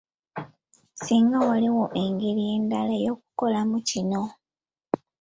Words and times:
Singa 1.03 1.37
waaliwo 1.47 1.85
engeri 2.03 2.41
endala 2.55 2.93
ey'okukolamu 2.99 3.77
kino! 3.89 4.21